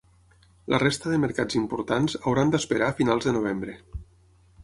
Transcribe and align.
La 0.73 0.77
resta 0.83 1.11
de 1.11 1.19
mercats 1.25 1.57
importants 1.59 2.17
hauran 2.23 2.53
d'esperar 2.55 2.87
a 2.93 2.95
finals 3.01 3.27
de 3.29 3.35
novembre. 3.39 3.77